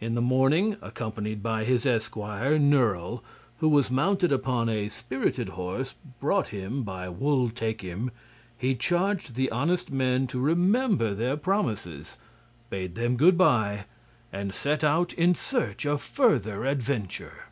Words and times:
In 0.00 0.16
the 0.16 0.20
morning, 0.20 0.74
accompanied 0.82 1.40
by 1.40 1.62
his 1.62 1.86
esquire, 1.86 2.58
Nerle, 2.58 3.22
who 3.60 3.68
was 3.68 3.92
mounted 3.92 4.32
upon 4.32 4.68
a 4.68 4.88
spirited 4.88 5.50
horse 5.50 5.94
brought 6.20 6.48
him 6.48 6.82
by 6.82 7.08
Wul 7.08 7.48
Takim, 7.50 8.10
he 8.58 8.74
charged 8.74 9.36
the 9.36 9.48
honest 9.52 9.88
men 9.92 10.26
to 10.26 10.40
remember 10.40 11.14
their 11.14 11.36
promises, 11.36 12.16
bade 12.70 12.96
them 12.96 13.16
good 13.16 13.38
by, 13.38 13.84
and 14.32 14.52
set 14.52 14.82
out 14.82 15.12
in 15.12 15.36
search 15.36 15.86
of 15.86 16.02
further 16.02 16.64
adventure. 16.64 17.44